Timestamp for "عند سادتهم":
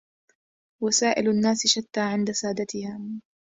2.01-3.21